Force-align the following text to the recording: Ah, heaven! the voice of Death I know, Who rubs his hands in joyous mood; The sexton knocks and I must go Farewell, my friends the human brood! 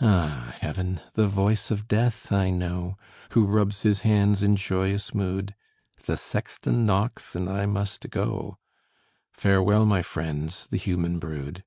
Ah, 0.00 0.54
heaven! 0.58 1.02
the 1.12 1.26
voice 1.28 1.70
of 1.70 1.86
Death 1.86 2.32
I 2.32 2.48
know, 2.48 2.96
Who 3.32 3.44
rubs 3.44 3.82
his 3.82 4.00
hands 4.00 4.42
in 4.42 4.56
joyous 4.56 5.14
mood; 5.14 5.54
The 6.06 6.16
sexton 6.16 6.86
knocks 6.86 7.36
and 7.36 7.46
I 7.46 7.66
must 7.66 8.08
go 8.08 8.56
Farewell, 9.34 9.84
my 9.84 10.00
friends 10.00 10.66
the 10.66 10.78
human 10.78 11.18
brood! 11.18 11.62